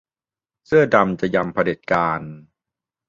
[0.67, 2.21] เสื้อดำจะยำเผด็จการ